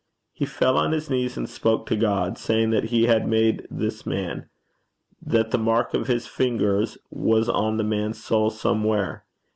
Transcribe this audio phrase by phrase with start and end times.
[0.33, 4.03] He fell on his knees, and spoke to God, saying that he had made this
[4.03, 4.49] man;
[5.21, 9.25] that the mark of his fingers was on the man's soul somewhere.